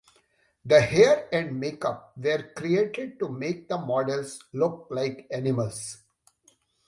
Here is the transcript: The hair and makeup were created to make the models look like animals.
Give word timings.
The 0.65 0.81
hair 0.81 1.27
and 1.31 1.59
makeup 1.59 2.13
were 2.17 2.51
created 2.55 3.19
to 3.19 3.29
make 3.29 3.67
the 3.69 3.77
models 3.77 4.43
look 4.51 4.87
like 4.89 5.27
animals. 5.29 5.97